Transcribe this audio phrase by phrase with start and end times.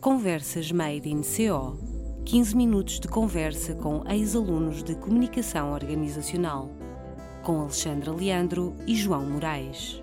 [0.00, 1.76] Conversas Made in CO
[2.24, 6.70] 15 minutos de conversa com ex-alunos de Comunicação Organizacional,
[7.42, 10.00] com Alexandra Leandro e João Moraes.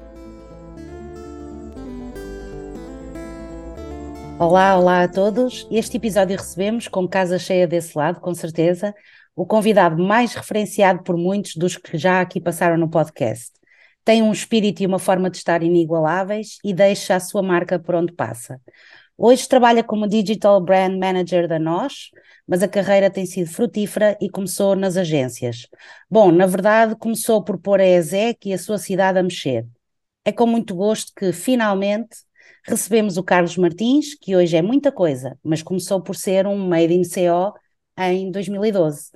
[4.38, 5.66] Olá, olá a todos.
[5.72, 8.94] Este episódio recebemos, com casa cheia desse lado, com certeza,
[9.34, 13.54] o convidado mais referenciado por muitos dos que já aqui passaram no podcast.
[14.04, 17.96] Tem um espírito e uma forma de estar inigualáveis e deixa a sua marca por
[17.96, 18.60] onde passa.
[19.18, 22.12] Hoje trabalha como Digital Brand Manager da NOS,
[22.46, 25.68] mas a carreira tem sido frutífera e começou nas agências.
[26.10, 29.66] Bom, na verdade, começou por pôr a ESEC e a sua cidade a mexer.
[30.26, 32.18] É com muito gosto que, finalmente,
[32.66, 36.94] recebemos o Carlos Martins, que hoje é muita coisa, mas começou por ser um Made
[36.94, 37.54] in CO
[37.98, 39.12] em 2012.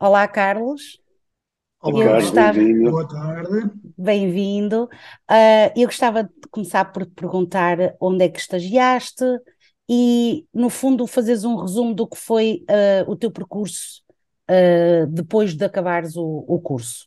[0.00, 0.98] Olá, Carlos.
[1.80, 2.52] Olá, eu gostava...
[2.54, 2.90] bem-vindo.
[2.90, 3.70] Boa tarde.
[3.96, 4.84] Bem-vindo.
[5.30, 9.24] Uh, eu gostava de começar por te perguntar onde é que estagiaste
[9.88, 14.02] e, no fundo, fazeres um resumo do que foi uh, o teu percurso
[14.50, 17.06] uh, depois de acabares o, o, curso.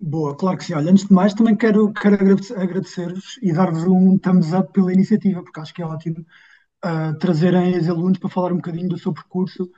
[0.00, 0.72] Boa, claro que sim.
[0.72, 2.14] Olha, antes de mais, também quero, quero
[2.56, 6.24] agradecer-vos e dar-vos um thumbs up pela iniciativa, porque acho que é ótimo
[7.18, 9.68] trazerem os alunos para falar um bocadinho do seu percurso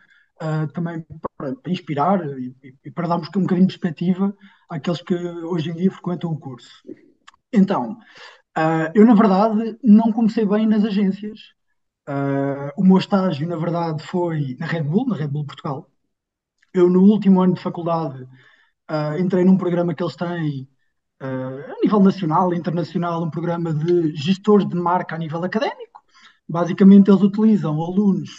[0.42, 1.04] uh, também
[1.36, 4.34] para, para inspirar e, e, para darmos um bocadinho de perspectiva
[4.68, 6.82] àqueles que hoje em dia frequentam o curso.
[7.52, 7.92] Então,
[8.56, 11.40] uh, eu na verdade não comecei bem nas agências.
[12.08, 15.90] Uh, o meu estágio, na verdade, foi na Red Bull, na Red Bull Portugal.
[16.72, 18.26] Eu, no último ano de faculdade,
[19.18, 20.68] entrei num programa que eles têm
[21.20, 26.02] a nível nacional e internacional, um programa de gestores de marca a nível académico.
[26.48, 28.30] Basicamente, eles utilizam alunos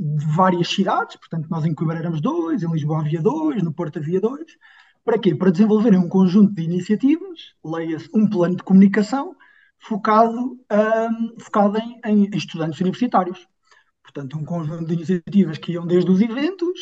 [0.00, 3.98] de várias cidades, portanto, nós em Coimbra éramos dois, em Lisboa havia dois, no Porto
[3.98, 4.46] havia dois.
[5.04, 5.34] Para quê?
[5.34, 9.36] Para desenvolverem um conjunto de iniciativas, leia-se um plano de comunicação
[9.78, 13.46] focado, um, focado em, em, estudantes universitários.
[14.02, 16.80] Portanto, um conjunto de iniciativas que iam desde os eventos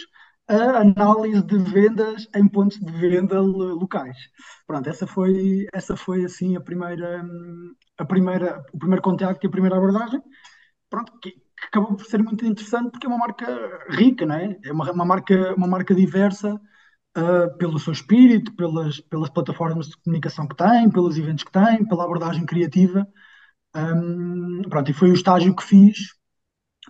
[0.48, 4.16] a análise de vendas em pontos de venda locais.
[4.66, 7.22] Pronto, essa foi, essa foi assim a primeira,
[7.98, 10.22] a primeira, o primeiro contacto e a primeira abordagem.
[10.88, 13.46] Pronto, que acabou por ser muito interessante porque é uma marca
[13.90, 14.58] rica, não é?
[14.64, 19.96] É uma, uma marca, uma marca diversa uh, pelo seu espírito, pelas, pelas plataformas de
[19.98, 23.06] comunicação que tem, pelos eventos que tem, pela abordagem criativa.
[23.74, 25.98] Um, pronto, e foi o estágio que fiz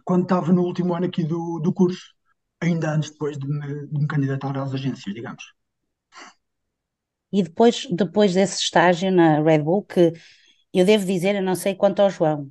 [0.04, 2.14] quando estava no último ano aqui do, do curso,
[2.60, 5.44] ainda antes depois de me, de me candidatar às agências, digamos.
[7.32, 10.12] E depois, depois desse estágio na Red Bull, que
[10.72, 12.50] eu devo dizer, eu não sei quanto ao João,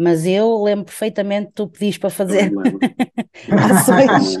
[0.00, 2.50] mas eu lembro perfeitamente tu pedis para fazer
[3.52, 4.38] ações,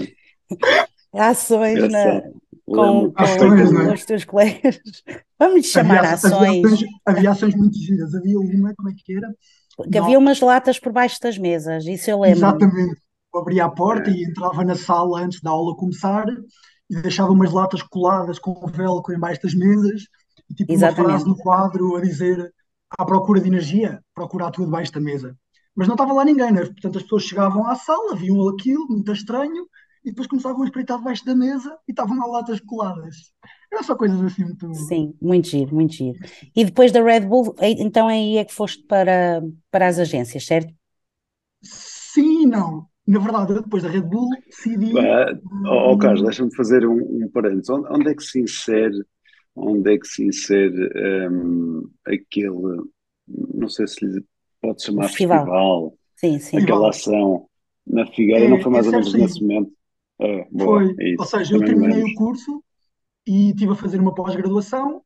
[1.12, 2.22] ações na,
[2.64, 3.92] com, com, ações, com é?
[3.92, 4.80] os teus colegas.
[5.38, 6.84] Vamos chamar havia, ações.
[7.04, 9.28] Havia ações, muito giras, havia uma, como é que era?
[9.90, 12.38] Que havia umas latas por baixo das mesas, isso eu lembro.
[12.38, 13.00] Exatamente.
[13.34, 14.14] Eu abria a porta é.
[14.14, 16.24] e entrava na sala antes da aula começar
[16.88, 20.04] e deixava umas latas coladas com velcro embaixo das mesas
[20.48, 21.00] e tipo Exatamente.
[21.00, 22.50] uma frase no quadro a dizer
[22.98, 25.36] à procura de energia, procura a tua debaixo da mesa
[25.74, 26.60] mas não estava lá ninguém, né?
[26.64, 29.66] portanto as pessoas chegavam à sala, viam aquilo, muito estranho,
[30.04, 33.16] e depois começavam a espreitar debaixo da mesa e estavam lá latas coladas.
[33.72, 34.74] Eram só coisas assim muito.
[34.74, 36.18] Sim, muito giro, muito giro.
[36.56, 40.72] E depois da Red Bull, então aí é que foste para, para as agências, certo?
[41.62, 42.86] Sim, não.
[43.06, 44.92] Na verdade, depois da Red Bull decidi.
[45.66, 47.68] oh, oh, Carlos, deixa-me fazer um, um parênteses.
[47.70, 49.04] Onde, onde, é que se insere,
[49.54, 52.82] onde é que se insere um, aquele,
[53.54, 54.24] não sei se lhe
[54.60, 55.38] pode chamar festival.
[55.38, 55.94] festival.
[56.16, 56.58] Sim, sim.
[56.58, 57.48] Aquela ação
[57.86, 59.72] na Figueira, é, não foi mais ou menos nesse momento?
[60.20, 60.94] É, boa, foi.
[60.98, 62.62] É ou seja, eu terminei o curso
[63.26, 65.02] e estive a fazer uma pós-graduação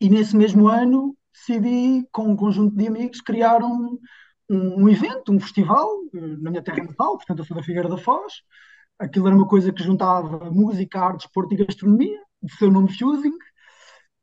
[0.00, 3.98] e nesse mesmo ano decidi, com um conjunto de amigos, criar um,
[4.48, 7.96] um, um evento, um festival na minha terra natal, portanto eu sou da Figueira da
[7.96, 8.42] Foz.
[8.98, 13.32] Aquilo era uma coisa que juntava música, arte, esporte e gastronomia, de seu nome Fusing.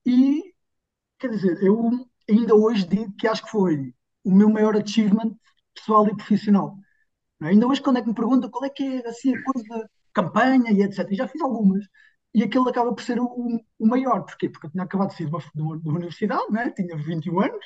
[0.06, 0.54] E,
[1.18, 1.90] quer dizer, eu
[2.30, 3.94] ainda hoje digo que acho que foi
[4.28, 5.34] o meu maior achievement
[5.74, 6.78] pessoal e profissional.
[7.42, 7.48] É?
[7.48, 10.72] Ainda hoje, quando é que me perguntam qual é que é assim, a coisa, campanha
[10.72, 11.86] e etc., e já fiz algumas,
[12.34, 13.26] e aquele acaba por ser o,
[13.80, 14.24] o maior.
[14.26, 14.50] Porquê?
[14.50, 16.72] Porque eu tinha acabado de sair de uma universidade, né?
[16.72, 17.66] tinha 21 anos,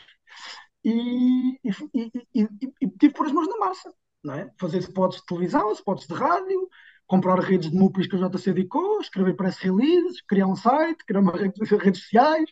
[0.83, 2.49] e, e, e,
[2.81, 3.91] e, tive por as mãos na massa.
[4.23, 4.51] Não é?
[4.59, 6.69] Fazer spots de televisão, spots de rádio,
[7.07, 11.21] comprar redes de MUPIs que a JC dedicou, escrever press releases, criar um site, criar
[11.21, 12.49] uma rede, redes sociais,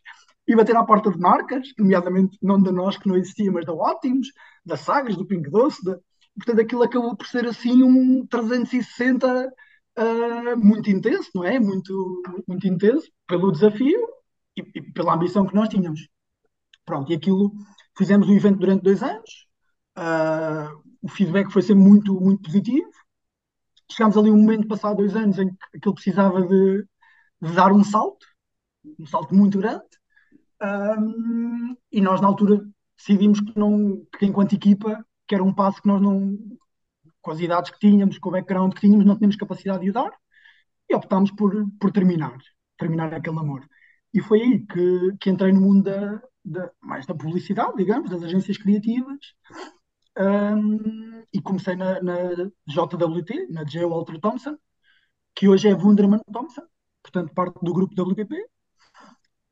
[0.50, 3.74] e bater à porta de marcas, nomeadamente não da nós que não existia, mas da
[3.74, 4.30] Ótimos,
[4.66, 5.80] da Sagres, do Pink Doce.
[6.36, 9.52] Portanto, aquilo acabou por ser assim um 360 uh,
[9.96, 11.60] ah, muito intenso, não é?
[11.60, 14.00] Muito, muito intenso pelo desafio
[14.58, 16.08] e, e, pela ambição que nós tínhamos.
[16.84, 17.52] Pronto, e aquilo
[17.96, 19.30] fizemos o evento durante dois anos.
[19.96, 22.90] Uh, o feedback foi sempre muito, muito positivo.
[23.92, 26.88] Chegámos ali um momento, passado dois anos, em que aquilo precisava de,
[27.40, 28.26] de dar um salto,
[29.00, 29.99] um salto muito grande.
[30.62, 32.62] Um, e nós, na altura,
[32.98, 36.38] decidimos que, não, que, enquanto equipa, que era um passo que nós não,
[37.22, 39.94] com as idades que tínhamos, com o background que tínhamos, não tínhamos capacidade de o
[39.94, 40.12] dar.
[40.90, 42.38] E optámos por, por terminar,
[42.78, 43.68] terminar aquele namoro.
[44.14, 48.24] E foi aí que, que entrei no mundo da, da, mais da publicidade, digamos, das
[48.24, 49.20] agências criativas.
[50.18, 52.16] Um, e comecei na, na,
[52.68, 53.86] JWT, na J.
[53.86, 54.58] Walter Thompson,
[55.36, 56.64] que hoje é Wunderman Thompson,
[57.02, 58.36] portanto parte do grupo WPP.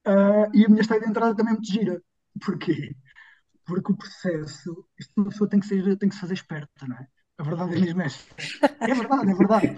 [0.07, 2.01] Uh, e a minha história de entrada também é muito gira.
[2.43, 2.95] Porquê?
[3.65, 6.95] Porque o processo, isto uma pessoa tem que, ser, tem que se fazer esperta, não
[6.95, 7.07] é?
[7.39, 8.35] A verdade é mesmo esta.
[8.79, 9.75] É verdade, é verdade.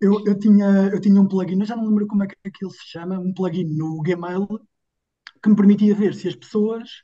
[0.00, 2.36] Eu, eu, eu, tinha, eu tinha um plugin, eu já não lembro como é que
[2.44, 4.46] aquilo se chama, um plugin no Gmail
[5.42, 7.02] que me permitia ver se as pessoas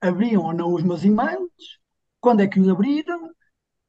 [0.00, 1.80] abriam ou não os meus e-mails,
[2.20, 3.30] quando é que os abriram,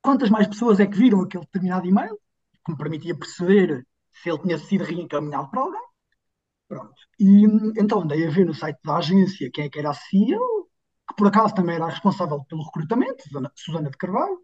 [0.01, 2.17] quantas mais pessoas é que viram aquele determinado e-mail,
[2.65, 5.90] que me permitia perceber se ele tinha sido reencaminhado para alguém.
[6.71, 6.95] Pronto.
[7.19, 7.43] E
[7.77, 10.69] então andei a ver no site da agência quem é que era a CEO,
[11.05, 14.39] que por acaso também era responsável pelo recrutamento, Susana, Susana de Carvalho,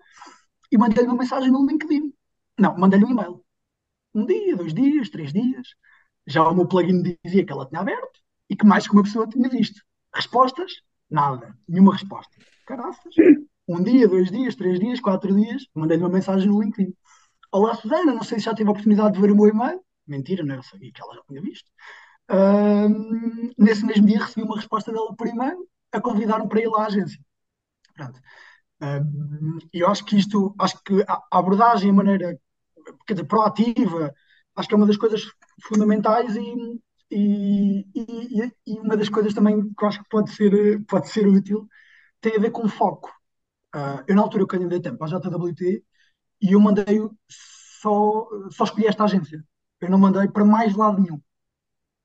[0.69, 2.13] e mandei-lhe uma mensagem no LinkedIn.
[2.59, 3.41] Não, mandei-lhe um e-mail.
[4.13, 5.69] Um dia, dois dias, três dias.
[6.25, 8.19] Já o meu plugin dizia que ela tinha aberto
[8.49, 9.81] e que mais que uma pessoa tinha visto.
[10.13, 10.81] Respostas?
[11.09, 11.57] Nada.
[11.65, 12.35] Nenhuma resposta.
[12.65, 13.15] Caraças.
[13.65, 16.93] Um dia, dois dias, três dias, quatro dias, mandei-lhe uma mensagem no LinkedIn.
[17.53, 19.81] Olá, Susana, não sei se já teve a oportunidade de ver o meu e-mail.
[20.05, 21.71] Mentira, não, eu sabia que ela já tinha visto.
[23.57, 26.87] Nesse mesmo dia recebi uma resposta dela por e-mail a convidar-me para ir lá à
[26.87, 27.19] agência.
[27.95, 28.19] Pronto.
[29.73, 32.39] E eu acho que isto, acho que a abordagem, a maneira,
[33.09, 34.13] dizer, proativa,
[34.55, 35.23] acho que é uma das coisas
[35.63, 36.81] fundamentais e,
[37.11, 41.27] e, e, e, uma das coisas também que eu acho que pode ser, pode ser
[41.27, 41.67] útil
[42.21, 43.09] tem a ver com foco.
[43.75, 45.83] Uh, eu, na altura, eu candidatei para a JWT
[46.41, 46.99] e eu mandei
[47.81, 49.43] só, só escolhi esta agência.
[49.81, 51.21] Eu não mandei para mais lado nenhum.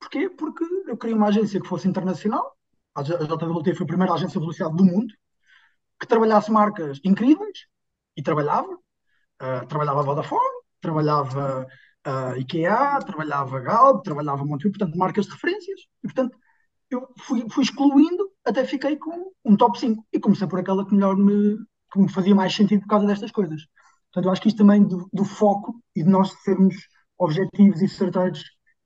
[0.03, 0.29] Porquê?
[0.29, 2.57] Porque eu queria uma agência que fosse internacional.
[2.95, 5.15] A JWT foi a primeira agência de publicidade do mundo
[6.01, 7.67] que trabalhasse marcas incríveis
[8.17, 8.75] e trabalhava.
[8.75, 11.67] Uh, trabalhava Vodafone, trabalhava
[12.07, 15.81] uh, IKEA, trabalhava Galp, trabalhava Montevideo, portanto, marcas de referências.
[16.03, 16.37] E, portanto,
[16.91, 20.95] eu fui, fui, excluindo até fiquei com um top 5 e comecei por aquela que
[20.95, 21.57] melhor me,
[21.93, 23.63] que me fazia mais sentido por causa destas coisas.
[24.13, 26.75] Portanto, eu acho que isto também do, do foco e de nós sermos
[27.17, 28.43] objetivos e certeiros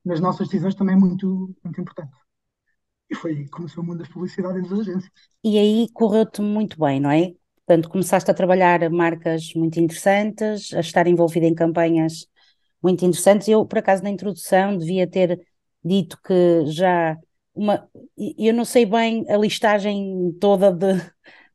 [0.07, 2.17] nas nossas decisões também é muito, muito importante.
[3.11, 5.13] E foi aí que começou o mundo das publicidades e das agências.
[5.43, 7.33] E aí correu-te muito bem, não é?
[7.67, 12.29] Portanto, começaste a trabalhar marcas muito interessantes, a estar envolvida em campanhas
[12.81, 13.49] muito interessantes.
[13.49, 15.45] Eu, por acaso, na introdução devia ter
[15.85, 17.19] dito que já
[17.53, 17.89] uma.
[18.17, 20.95] Eu não sei bem a listagem toda de,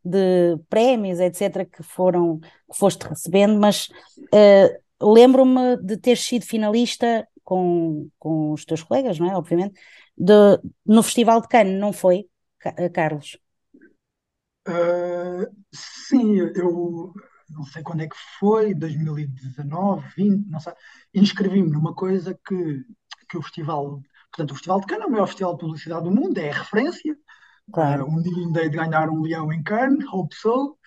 [0.04, 3.88] de prémios, etc., que foram que foste recebendo, mas
[4.33, 9.36] uh, lembro-me de ter sido finalista com, com os teus colegas, não é?
[9.36, 9.77] Obviamente,
[10.18, 10.33] de,
[10.86, 12.30] no Festival de Cannes, não foi,
[12.63, 13.38] eh, Carlos?
[14.65, 17.13] Uh, sim, eu
[17.50, 20.71] não sei quando é que foi, 2019, 20, não sei,
[21.13, 22.86] inscrevi-me numa coisa que,
[23.30, 24.01] que o festival,
[24.31, 26.57] portanto, o Festival de Cannes é o maior festival de publicidade do mundo, é a
[26.57, 27.18] referência.
[27.69, 28.06] Claro.
[28.06, 30.77] Uh, um dia ainda de ganhar um leão em Cannes, Hope So.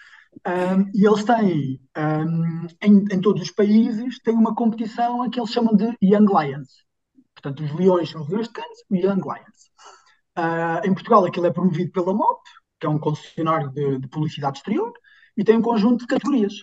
[0.47, 5.41] Um, e eles têm, um, em, em, todos os países, têm uma competição a que
[5.41, 6.85] eles chamam de Young Lions.
[7.35, 9.71] Portanto, os leões são os leões de Cannes e Young Lions.
[10.37, 12.41] Uh, em Portugal, aquilo é promovido pela MOP,
[12.81, 14.93] que é um concessionário de, de publicidade exterior,
[15.37, 16.55] e tem um conjunto de categorias.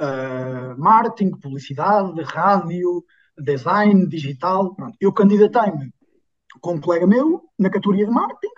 [0.00, 3.04] Uh, marketing, publicidade, rádio,
[3.38, 4.74] design, digital.
[4.74, 4.96] Pronto.
[5.00, 5.92] Eu candidatei-me
[6.60, 8.54] com um colega meu na categoria de marketing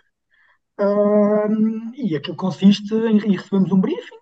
[0.80, 4.16] uh, e aquilo consiste em, em recebemos um briefing,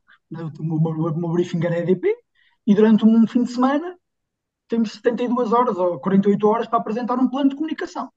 [0.58, 2.14] o meu, briefing era EDP,
[2.66, 3.96] e durante um fim de semana
[4.68, 8.10] temos 72 horas ou 48 horas para apresentar um plano de comunicação.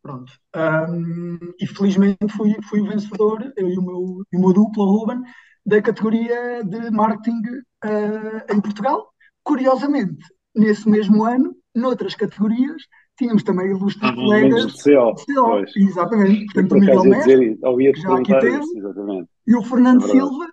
[0.00, 0.32] Pronto.
[0.56, 4.84] Um, e felizmente fui, fui o vencedor, eu e o meu, e o meu duplo,
[4.84, 5.22] o Ruben,
[5.66, 7.42] da categoria de marketing
[7.84, 9.08] uh, em Portugal.
[9.42, 12.82] Curiosamente, nesse mesmo ano, noutras categorias,
[13.18, 15.14] tínhamos também ilustres ah, colegas de CO.
[15.14, 16.44] CO exatamente.
[16.46, 17.58] Portanto, o Miguel Mestre,
[17.92, 20.46] que já aqui teve, isso, e o Fernando é Silva,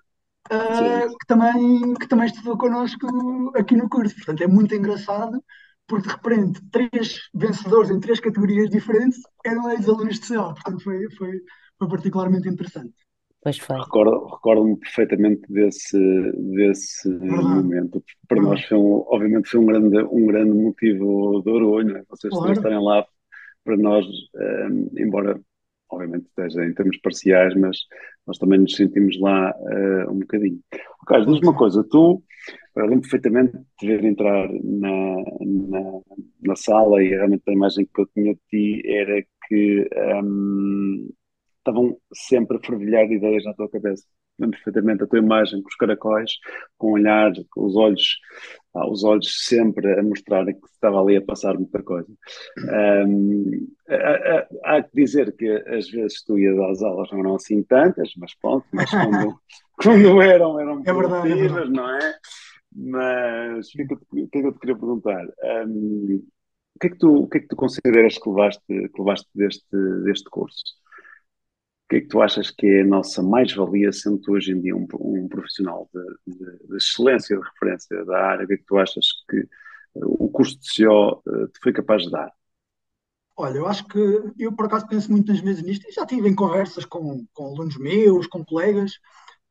[0.52, 3.08] uh, que, também, que também estudou connosco
[3.56, 4.16] aqui no curso.
[4.16, 5.44] Portanto, é muito engraçado,
[5.88, 10.54] porque de repente, três vencedores em três categorias diferentes eram ex-alunos de CO.
[10.54, 11.42] Portanto, foi, foi,
[11.78, 12.94] foi particularmente interessante.
[13.46, 13.78] Pois foi.
[13.78, 16.00] Recordo, recordo-me perfeitamente desse,
[16.56, 17.62] desse uhum.
[17.62, 18.04] momento.
[18.28, 18.50] Para uhum.
[18.50, 22.04] nós foi um, obviamente foi um grande, um grande motivo de orgulho, né?
[22.10, 22.54] vocês claro.
[22.54, 23.06] estarem lá
[23.64, 24.04] para nós,
[24.36, 25.40] um, embora
[25.92, 27.78] obviamente esteja em termos parciais, mas
[28.28, 30.60] nós também nos sentimos lá uh, um bocadinho.
[31.08, 32.24] Carlos, diz uma coisa, tu,
[32.76, 36.02] eu lembro perfeitamente de ver entrar na, na,
[36.44, 39.88] na, sala e realmente a imagem que eu tinha de ti era que
[40.24, 41.10] um,
[41.58, 44.04] estavam sempre a fervilhar ideias na tua cabeça.
[44.38, 46.32] Lembro perfeitamente a tua imagem com os caracóis,
[46.78, 48.18] com o olhar, com os olhos,
[48.76, 52.12] ah, os olhos sempre a mostrar que estava ali a passar muita coisa.
[53.08, 57.64] Um, há, há, que dizer que às vezes tu ias às aulas não eram assim
[57.64, 59.40] tantas, mas pronto, mas quando,
[59.82, 61.72] quando eram, eram é verdade, é verdade.
[61.72, 62.16] não é?
[62.76, 65.26] Mas o que, é que, eu, que é que eu te queria perguntar?
[65.66, 66.22] Um,
[66.76, 69.30] o que, é que tu, o que é que tu consideras que levaste, que levaste
[69.34, 70.62] deste, deste curso?
[71.86, 74.60] O que é que tu achas que é a nossa mais-valia, sendo tu hoje em
[74.60, 78.46] dia um, um profissional de, de, de, excelência, de referência da área?
[78.46, 79.48] O que é que tu achas que
[79.94, 82.34] o curso de CO uh, te foi capaz de dar?
[83.38, 84.00] Olha, eu acho que
[84.40, 87.78] eu por acaso penso muitas vezes nisto e já tive em conversas com, com alunos
[87.78, 88.94] meus, com colegas.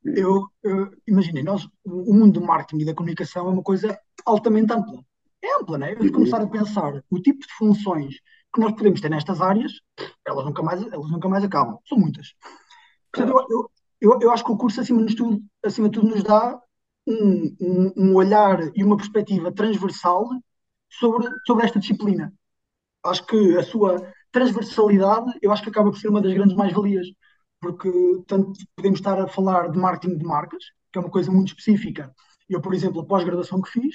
[0.05, 4.73] Eu, eu imaginei, nós, o mundo do marketing e da comunicação é uma coisa altamente
[4.73, 5.05] ampla
[5.45, 5.93] é ampla, né?
[5.93, 8.17] Eu começar a pensar o tipo de funções
[8.55, 9.73] que nós podemos ter nestas áreas,
[10.27, 11.79] elas nunca mais, elas nunca mais acabam.
[11.89, 12.35] São muitas.
[13.13, 13.71] Portanto, eu,
[14.01, 16.61] eu, eu acho que o curso, acima de tudo, acima de tudo nos dá
[17.07, 20.29] um, um, um olhar e uma perspectiva transversal
[20.89, 22.33] sobre, sobre esta disciplina.
[23.05, 27.07] Acho que a sua transversalidade, eu acho que acaba por ser uma das grandes mais-valias,
[27.61, 27.91] porque
[28.27, 32.15] tanto podemos estar a falar de marketing de marcas, que é uma coisa muito específica.
[32.49, 33.95] Eu, por exemplo, a pós-graduação que fiz,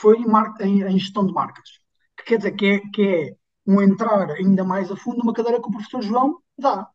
[0.00, 0.26] foi em,
[0.60, 1.68] em, em, gestão de marcas.
[2.16, 5.60] Que quer dizer que é, que é um entrar ainda mais a fundo numa cadeira
[5.60, 6.88] que o professor João dá.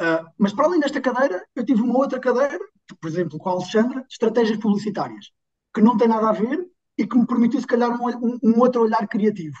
[0.00, 2.58] Uh, mas para além desta cadeira, eu tive uma outra cadeira,
[3.00, 5.30] por exemplo, com a Alexandra, de estratégias publicitárias,
[5.74, 8.82] que não tem nada a ver e que me permitiu, se calhar, um, um, outro
[8.82, 9.56] olhar criativo.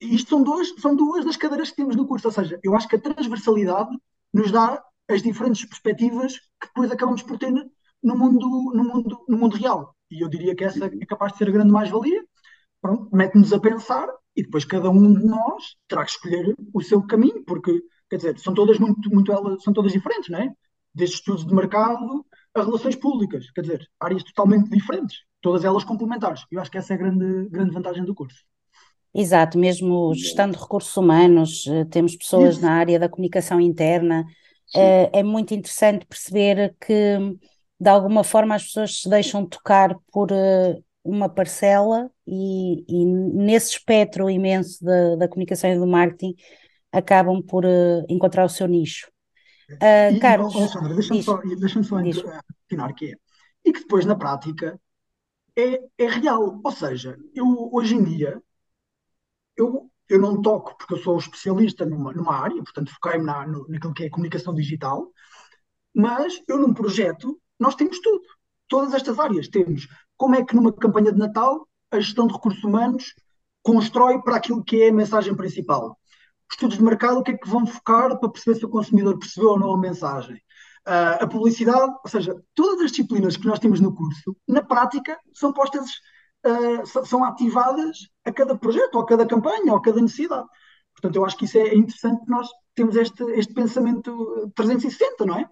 [0.00, 2.74] E isto são duas, são duas das cadeiras que temos no curso, ou seja, eu
[2.76, 3.90] acho que a transversalidade
[4.32, 9.38] nos dá as diferentes perspectivas que depois acabamos por ter no mundo, no mundo, no
[9.38, 9.94] mundo real.
[10.10, 12.22] E eu diria que essa é capaz de ser a grande mais-valia.
[13.12, 17.44] Mete-nos a pensar e depois cada um de nós terá que escolher o seu caminho,
[17.44, 20.52] porque, quer dizer, são todas muito, muito elas, são todas diferentes, não é?
[20.94, 22.24] Desde estudos de mercado
[22.54, 26.44] a relações públicas, quer dizer, áreas totalmente diferentes, todas elas complementares.
[26.50, 28.44] Eu acho que essa é a grande, grande vantagem do curso.
[29.12, 32.62] Exato, mesmo gestão de recursos humanos, eh, temos pessoas Isso.
[32.62, 34.24] na área da comunicação interna.
[34.74, 37.36] É, é muito interessante perceber que
[37.78, 43.72] de alguma forma as pessoas se deixam tocar por uh, uma parcela e, e, nesse
[43.72, 46.34] espectro imenso da, da, comunicação e do marketing
[46.90, 49.10] acabam por uh, encontrar o seu nicho.
[49.70, 53.14] Uh, e, Carlos, oh, Sandra, deixa-me só, deixa só atinar que é,
[53.64, 54.80] e que depois na prática
[55.56, 58.42] é, é real, ou seja, eu hoje em dia
[59.56, 63.66] eu, eu não toco porque eu sou especialista numa, numa área, portanto foquei-me na, no,
[63.68, 65.10] naquilo que é comunicação digital,
[65.94, 68.24] mas eu num projeto nós temos tudo.
[68.68, 69.86] Todas estas áreas temos.
[70.16, 73.14] Como é que numa campanha de Natal a gestão de recursos humanos
[73.62, 75.98] constrói para aquilo que é a mensagem principal?
[76.50, 79.50] Estudos de mercado, o que é que vão focar para perceber se o consumidor percebeu
[79.50, 80.36] ou não a mensagem?
[80.86, 85.18] Uh, a publicidade, ou seja, todas as disciplinas que nós temos no curso, na prática,
[85.32, 85.88] são postas,
[86.46, 90.46] uh, são ativadas a cada projeto, ou a cada campanha, ou a cada necessidade.
[90.92, 95.48] Portanto, eu acho que isso é interessante nós temos este, este pensamento 360, não é?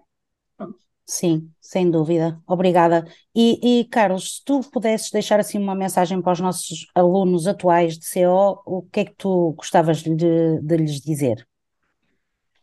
[1.05, 2.41] Sim, sem dúvida.
[2.47, 3.05] Obrigada.
[3.35, 7.97] E, e, Carlos, se tu pudesses deixar assim uma mensagem para os nossos alunos atuais
[7.97, 11.45] de CO, o que é que tu gostavas de, de lhes dizer?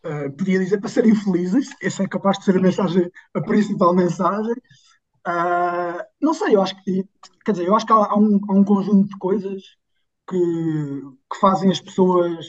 [0.03, 3.95] Uh, podia dizer para serem felizes, essa é capaz de ser a mensagem, a principal
[3.95, 4.55] mensagem.
[5.27, 7.05] Uh, não sei, eu acho que,
[7.45, 9.63] quer dizer, eu acho que há, há, um, há um, conjunto de coisas
[10.27, 12.47] que, que fazem as pessoas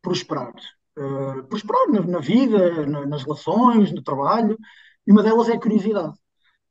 [0.00, 0.54] prosperar.
[0.96, 4.56] Uh, prosperar na, na vida, na, nas relações, no trabalho.
[5.06, 6.14] E uma delas é a curiosidade.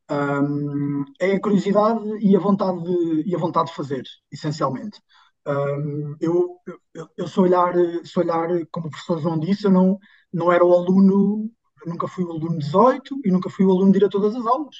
[0.09, 4.99] Um, é a curiosidade e a vontade de, e a vontade de fazer, essencialmente.
[5.45, 6.59] Um, eu,
[6.93, 7.73] eu, eu se olhar,
[8.05, 9.97] se olhar, como o professor João disse, eu não,
[10.31, 11.49] não era o aluno,
[11.85, 14.45] nunca fui o aluno 18 e nunca fui o aluno de ir a todas as
[14.45, 14.75] aulas.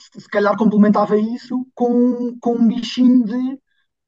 [0.00, 3.58] Se, se calhar complementava isso com, com um bichinho de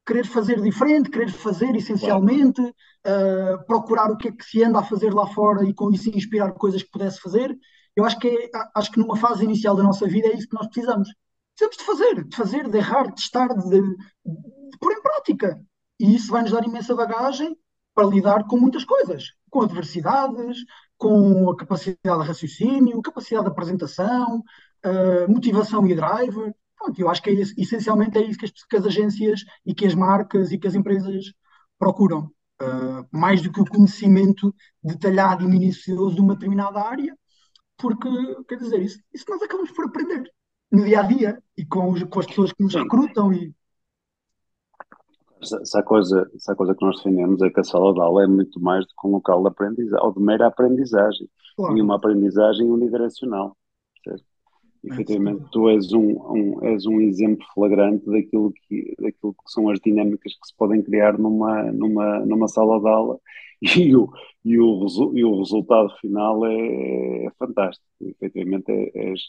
[0.07, 4.85] querer fazer diferente, querer fazer essencialmente, uh, procurar o que é que se anda a
[4.85, 7.57] fazer lá fora e com isso inspirar coisas que pudesse fazer.
[7.95, 10.67] Eu acho que, acho que numa fase inicial da nossa vida é isso que nós
[10.67, 11.09] precisamos.
[11.55, 15.61] Precisamos de fazer, de fazer, de errar, de testar, de, de pôr em prática.
[16.01, 17.57] E isso vai nos dar imensa bagagem
[17.95, 20.65] para lidar com muitas coisas, com adversidades,
[20.97, 26.55] com a capacidade de raciocínio, capacidade de apresentação, uh, motivação e driver.
[26.79, 29.87] Pronto, eu acho que é essencialmente é isso que as, que as, agências e que
[29.87, 31.33] as marcas e que as empresas
[31.79, 32.31] procuram.
[32.61, 37.13] Uh, mais do que o conhecimento detalhado e minucioso de uma determinada área,
[37.83, 38.09] porque,
[38.49, 40.31] quer dizer, isso, isso nós acabamos por aprender.
[40.71, 43.53] no dia a dia e com, os, com as pessoas que nos recrutam e
[45.45, 48.25] se a, coisa, se a coisa que nós defendemos é que a sala de aula
[48.25, 51.77] é muito mais do que um local de aprendizagem, ou de mera aprendizagem, claro.
[51.77, 53.57] e uma aprendizagem unidirecional.
[54.05, 54.25] Certo?
[54.85, 59.69] É, Efetivamente, tu és um, um, és um exemplo flagrante daquilo que, daquilo que são
[59.69, 63.19] as dinâmicas que se podem criar numa, numa, numa sala de aula
[63.63, 64.11] e o,
[64.45, 67.87] e o, e o resultado final é, é fantástico.
[68.01, 69.21] Efetivamente, é, és,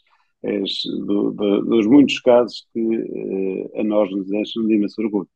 [0.41, 5.29] és do, do, dos muitos casos que eh, a nós nos enchem de imenso orgulho.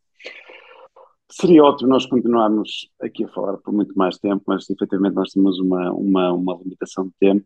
[1.30, 5.60] Seria ótimo nós continuarmos aqui a falar por muito mais tempo, mas efetivamente nós temos
[5.60, 7.46] uma, uma, uma limitação de tempo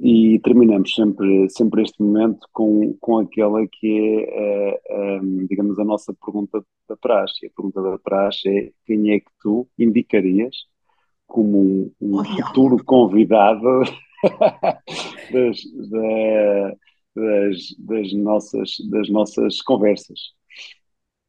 [0.00, 4.80] e terminamos sempre, sempre este momento com, com aquela que é,
[5.46, 7.46] digamos, a nossa pergunta da praxe.
[7.46, 10.56] A pergunta da praxe é quem é que tu indicarias
[11.30, 13.82] como um, um futuro convidado
[15.32, 15.56] das,
[15.88, 16.74] da,
[17.14, 20.18] das, das, nossas, das nossas conversas.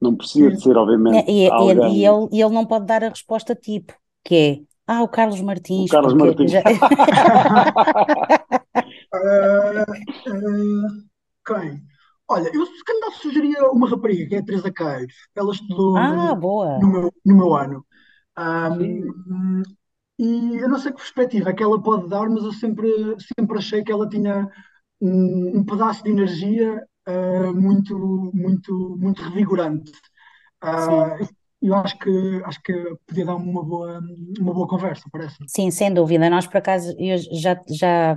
[0.02, 1.32] Não precisa de ser, obviamente.
[1.32, 1.98] E, alguém...
[1.98, 3.94] e, ele, ele não pode dar a resposta tipo,
[4.26, 5.90] que é ah, o Carlos Martins.
[5.90, 6.52] O Carlos Martins.
[6.52, 6.62] Já...
[6.62, 6.64] uh,
[10.28, 10.32] uh,
[11.46, 11.84] quem?
[12.28, 15.14] Olha, eu se calhar sugeria uma rapariga, que é a Teresa Queiros.
[15.36, 17.86] Ela estudou ah, no, no, meu, no meu ano.
[18.40, 19.62] Um,
[20.22, 22.88] e eu não sei que perspectiva é que ela pode dar, mas eu sempre,
[23.36, 24.48] sempre achei que ela tinha
[25.02, 27.98] um, um pedaço de energia uh, muito,
[28.32, 29.92] muito, muito revigorante.
[30.64, 31.28] Uh,
[31.60, 32.74] eu acho que acho que
[33.08, 34.00] podia dar uma boa
[34.40, 35.38] uma boa conversa, parece.
[35.48, 36.30] Sim, sem dúvida.
[36.30, 38.16] Nós por acaso eu já já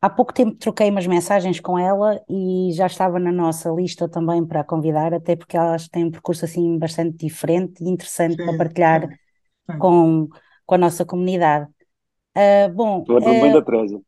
[0.00, 4.46] há pouco tempo troquei umas mensagens com ela e já estava na nossa lista também
[4.46, 8.56] para convidar, até porque elas têm um percurso assim bastante diferente e interessante sim, para
[8.56, 9.16] partilhar sim,
[9.72, 9.78] sim.
[9.78, 10.28] com
[10.72, 11.70] com a nossa comunidade.
[12.34, 14.00] Uh, bom, lembro uh, bem da Teresa.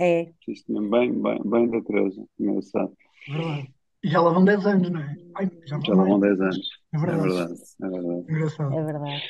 [0.00, 0.30] É.
[0.66, 2.92] Bem, bem, bem da Teresa, engraçado.
[3.28, 3.74] Verdade.
[4.02, 5.14] E já lá vão 10 anos, não é?
[5.34, 6.68] Ai, já, já lá vão 10 anos.
[6.94, 7.20] É verdade.
[7.20, 7.62] É verdade.
[7.82, 8.32] É verdade.
[8.32, 8.74] Engraçado.
[8.74, 9.22] É verdade.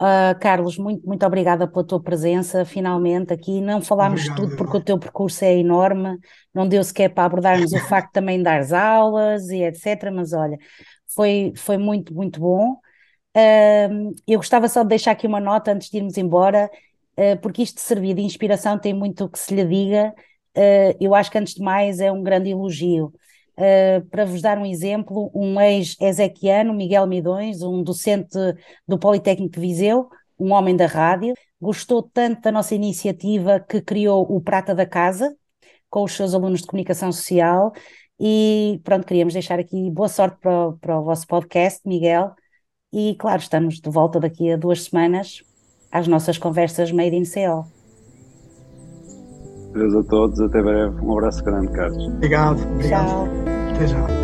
[0.00, 3.60] Uh, Carlos, muito, muito obrigada pela tua presença, finalmente aqui.
[3.60, 6.18] Não falámos de tudo porque o teu percurso é enorme,
[6.54, 10.08] não deu sequer para abordarmos o facto também de dar aulas e etc.
[10.12, 10.56] Mas olha,
[11.12, 12.76] foi, foi muito, muito bom.
[13.36, 16.70] Uh, eu gostava só de deixar aqui uma nota antes de irmos embora,
[17.16, 20.14] uh, porque isto de servir de inspiração tem muito o que se lhe diga.
[20.56, 23.12] Uh, eu acho que antes de mais é um grande elogio.
[23.56, 28.38] Uh, para vos dar um exemplo, um ex-ezequiano, Miguel Midões, um docente
[28.86, 34.26] do Politécnico de Viseu, um homem da rádio, gostou tanto da nossa iniciativa que criou
[34.28, 35.34] o Prata da Casa,
[35.88, 37.72] com os seus alunos de comunicação social,
[38.18, 42.34] e pronto, queríamos deixar aqui boa sorte para o, para o vosso podcast, Miguel,
[42.92, 45.42] e claro, estamos de volta daqui a duas semanas
[45.90, 47.66] às nossas conversas Made in CO.
[49.74, 51.00] Adeus a todos, até breve.
[51.00, 52.06] Um abraço grande, Carlos.
[52.06, 52.60] Obrigado.
[52.74, 53.08] obrigado.
[53.08, 53.28] Tchau.
[53.74, 54.21] Até já.